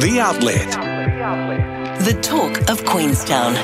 [0.00, 0.70] The Outlet.
[2.04, 3.54] The talk of Queenstown.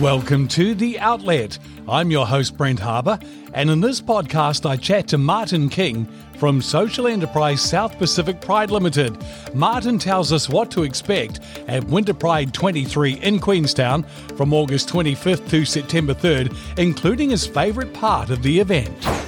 [0.00, 1.58] Welcome to The Outlet.
[1.88, 3.18] I'm your host, Brent Harbour,
[3.52, 6.06] and in this podcast, I chat to Martin King
[6.38, 9.18] from social enterprise South Pacific Pride Limited.
[9.54, 14.04] Martin tells us what to expect at Winter Pride 23 in Queenstown
[14.36, 19.19] from August 25th to September 3rd, including his favourite part of the event.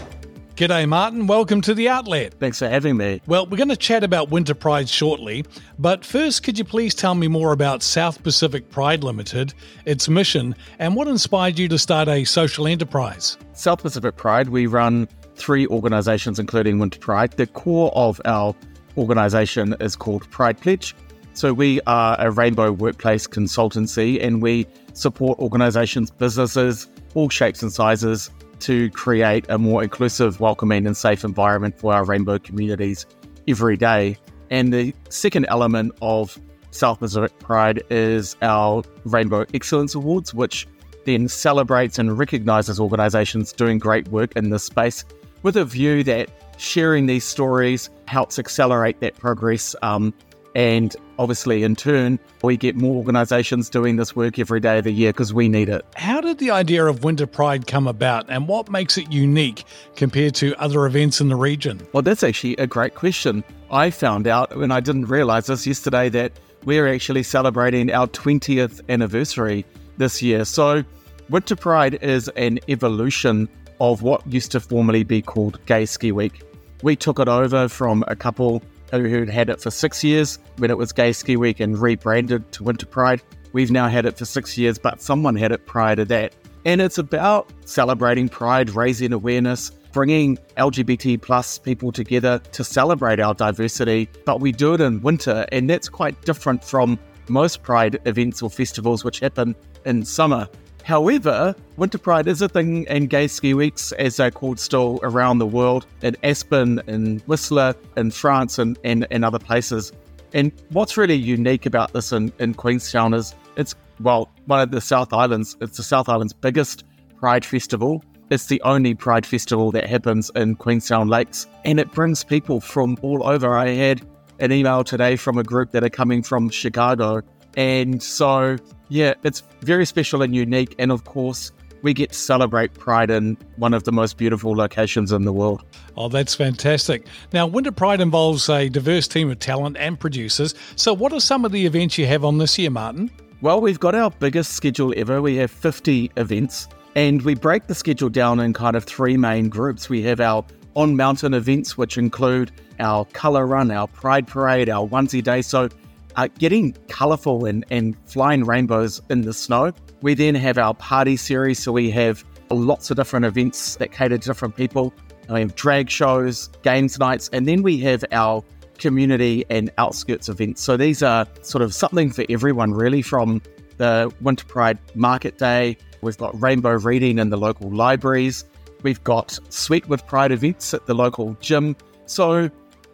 [0.63, 1.27] G'day, Martin.
[1.27, 2.35] Welcome to the outlet.
[2.39, 3.21] Thanks for having me.
[3.27, 5.45] Well, we're going to chat about Winter Pride shortly,
[5.77, 9.55] but first, could you please tell me more about South Pacific Pride Limited,
[9.87, 13.37] its mission, and what inspired you to start a social enterprise?
[13.55, 17.33] South Pacific Pride, we run three organisations, including Winter Pride.
[17.33, 18.55] The core of our
[18.97, 20.95] organisation is called Pride Pledge.
[21.35, 27.73] So, we are a rainbow workplace consultancy and we support organisations, businesses, all shapes and
[27.73, 28.31] sizes
[28.63, 33.07] to create a more inclusive, welcoming, and safe environment for our rainbow communities
[33.47, 34.17] every day.
[34.51, 36.39] And the second element of
[36.71, 40.67] South Pacific Pride is our Rainbow Excellence Awards, which
[41.05, 45.05] then celebrates and recognizes organizations doing great work in this space
[45.43, 50.15] with a view that sharing these stories helps accelerate that progress um,
[50.55, 54.93] and obviously, in turn, we get more organisations doing this work every day of the
[54.93, 55.85] year because we need it.
[55.97, 59.65] How did the idea of Winter Pride come about and what makes it unique
[59.97, 61.81] compared to other events in the region?
[61.93, 63.43] Well, that's actually a great question.
[63.71, 66.33] I found out when I didn't realise this yesterday that
[66.65, 69.65] we're actually celebrating our 20th anniversary
[69.97, 70.45] this year.
[70.45, 70.85] So,
[71.31, 73.49] Winter Pride is an evolution
[73.81, 76.43] of what used to formerly be called Gay Ski Week.
[76.83, 78.63] We took it over from a couple
[79.01, 82.65] who'd had it for six years when it was Gay Ski Week and rebranded to
[82.65, 83.23] Winter Pride.
[83.53, 86.35] We've now had it for six years, but someone had it prior to that.
[86.65, 93.35] And it's about celebrating pride, raising awareness, bringing LGBT plus people together to celebrate our
[93.35, 94.09] diversity.
[94.25, 96.99] But we do it in winter, and that's quite different from
[97.29, 99.55] most pride events or festivals which happen
[99.85, 100.49] in summer.
[100.85, 105.39] However, Winter Pride is a thing, and gay ski weeks, as they're called still around
[105.39, 109.93] the world, in Aspen, in Whistler, in France, and, and, and other places.
[110.35, 114.81] And what's really unique about this in, in Queenstown is it's, well, one of the
[114.81, 116.85] South Islands, it's the South Island's biggest
[117.19, 118.03] Pride festival.
[118.31, 122.97] It's the only Pride festival that happens in Queenstown Lakes, and it brings people from
[123.03, 123.57] all over.
[123.57, 124.03] I had
[124.41, 127.23] an email today from a group that are coming from Chicago
[127.57, 128.57] and so,
[128.93, 130.75] yeah, it's very special and unique.
[130.79, 135.13] And of course, we get to celebrate Pride in one of the most beautiful locations
[135.13, 135.65] in the world.
[135.97, 137.07] Oh, that's fantastic.
[137.33, 140.55] Now, Winter Pride involves a diverse team of talent and producers.
[140.77, 143.11] So, what are some of the events you have on this year, Martin?
[143.41, 145.23] Well, we've got our biggest schedule ever.
[145.23, 149.49] We have 50 events, and we break the schedule down in kind of three main
[149.49, 149.89] groups.
[149.89, 154.87] We have our on mountain events, which include our colour run, our pride parade, our
[154.87, 155.41] onesie day.
[155.41, 155.71] So,
[156.17, 159.73] uh, getting colourful and, and flying rainbows in the snow.
[160.03, 164.19] We then have our party series, so we have lots of different events that cater
[164.19, 164.93] to different people.
[165.29, 168.43] We have drag shows, games nights, and then we have our
[168.79, 170.61] community and outskirts events.
[170.61, 173.41] So these are sort of something for everyone, really, from
[173.77, 175.77] the Winter Pride Market Day.
[176.03, 178.45] We've got rainbow reading in the local libraries.
[178.83, 181.77] We've got Sweat with Pride events at the local gym.
[182.07, 182.51] So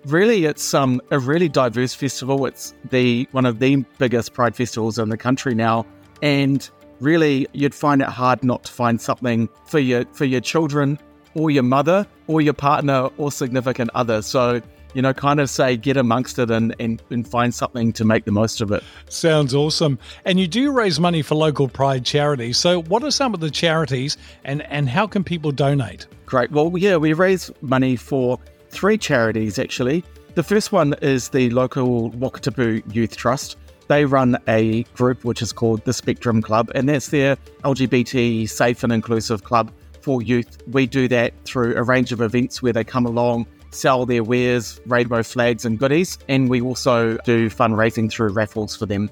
[0.09, 2.47] really it's um, a really diverse festival.
[2.47, 5.87] It's the one of the biggest pride festivals in the country now,
[6.23, 6.69] and
[7.01, 10.99] really you'd find it hard not to find something for your for your children
[11.35, 14.23] or your mother or your partner or significant other.
[14.23, 14.61] So
[14.95, 18.25] you know, kind of say get amongst it and, and, and find something to make
[18.25, 18.83] the most of it.
[19.09, 19.99] Sounds awesome.
[20.25, 22.57] And you do raise money for local pride charities.
[22.57, 26.07] So, what are some of the charities and, and how can people donate?
[26.27, 26.51] Great.
[26.51, 28.39] Well, yeah, we raise money for
[28.71, 30.05] three charities actually.
[30.35, 33.57] The first one is the local Wakatipu Youth Trust.
[33.89, 38.85] They run a group which is called the Spectrum Club, and that's their LGBT safe
[38.85, 40.59] and inclusive club for youth.
[40.69, 44.81] We do that through a range of events where they come along, sell their wares,
[44.87, 49.11] rainbow flags, and goodies, and we also do fundraising through raffles for them.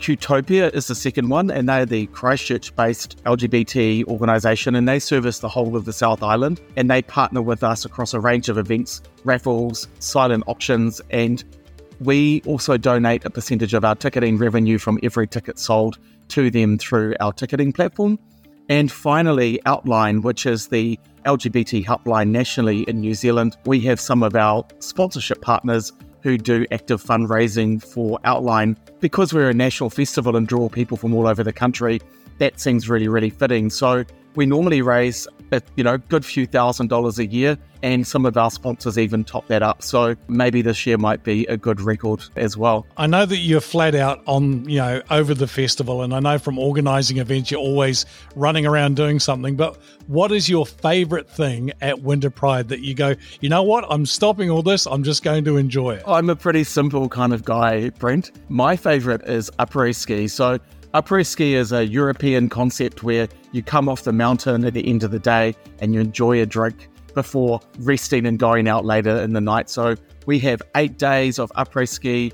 [0.00, 5.40] Qtopia is the second one, and they're the Christchurch based LGBT organisation, and they service
[5.40, 6.58] the whole of the South Island.
[6.76, 11.44] And they partner with us across a range of events, raffles, silent auctions, and
[12.00, 15.98] we also donate a percentage of our ticketing revenue from every ticket sold
[16.28, 18.18] to them through our ticketing platform.
[18.70, 23.58] And finally, Outline, which is the LGBT helpline nationally in New Zealand.
[23.66, 28.76] We have some of our sponsorship partners who do active fundraising for Outline.
[29.00, 32.00] Because we're a national festival and draw people from all over the country,
[32.38, 33.70] that seems really, really fitting.
[33.70, 34.04] So
[34.34, 38.36] we normally raise a you know good few thousand dollars a year and some of
[38.36, 39.82] our sponsors even top that up.
[39.82, 42.86] So maybe this year might be a good record as well.
[42.98, 46.38] I know that you're flat out on you know over the festival and i know
[46.38, 48.06] from organizing events you're always
[48.36, 52.94] running around doing something but what is your favorite thing at winter pride that you
[52.94, 53.84] go you know what?
[53.88, 54.86] I'm stopping all this.
[54.86, 56.02] I'm just going to enjoy it.
[56.06, 58.30] I'm a pretty simple kind of guy brent.
[58.48, 60.28] My favorite is après ski.
[60.28, 60.58] So
[60.94, 65.02] après ski is a european concept where you come off the mountain at the end
[65.02, 69.32] of the day and you enjoy a drink before resting and going out later in
[69.32, 69.68] the night.
[69.68, 69.94] So
[70.26, 72.32] we have eight days of après ski,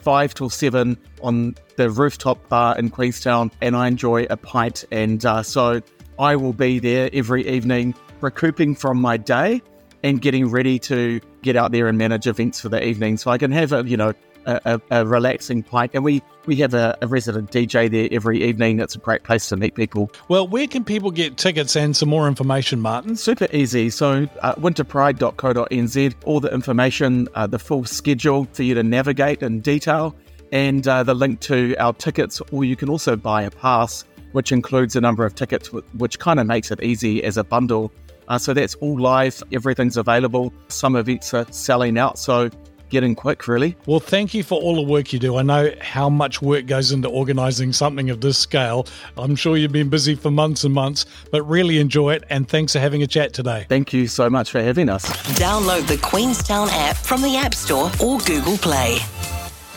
[0.00, 4.84] five till seven on the rooftop bar in Queenstown, and I enjoy a pint.
[4.90, 5.80] And uh, so
[6.18, 9.62] I will be there every evening, recouping from my day
[10.04, 13.16] and getting ready to get out there and manage events for the evening.
[13.16, 14.12] So I can have a you know
[14.48, 15.92] a, a, relaxing pint.
[15.94, 18.80] And we, we have a, a, resident DJ there every evening.
[18.80, 20.10] It's a great place to meet people.
[20.28, 23.16] Well, where can people get tickets and some more information, Martin?
[23.16, 23.90] Super easy.
[23.90, 29.60] So, uh, winterpride.co.nz, all the information, uh, the full schedule for you to navigate in
[29.60, 30.16] detail,
[30.50, 34.50] and uh, the link to our tickets, or you can also buy a pass, which
[34.50, 37.92] includes a number of tickets, which kind of makes it easy as a bundle.
[38.28, 39.42] Uh, so that's all live.
[39.52, 40.52] Everything's available.
[40.68, 42.18] Some events are selling out.
[42.18, 42.50] So
[42.90, 43.76] getting quick, really.
[43.86, 45.36] Well, thank you for all the work you do.
[45.36, 48.86] I know how much work goes into organising something of this scale.
[49.16, 52.24] I'm sure you've been busy for months and months, but really enjoy it.
[52.30, 53.66] And thanks for having a chat today.
[53.68, 55.04] Thank you so much for having us.
[55.38, 58.98] Download the Queenstown app from the App Store or Google Play.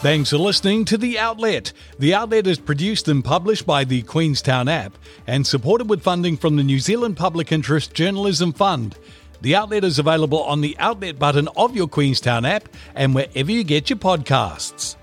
[0.02, 1.74] Thanks for listening to The Outlet.
[2.00, 4.98] The Outlet is produced and published by the Queenstown app
[5.28, 8.98] and supported with funding from the New Zealand Public Interest Journalism Fund.
[9.42, 13.64] The outlet is available on the outlet button of your Queenstown app and wherever you
[13.64, 14.96] get your podcasts.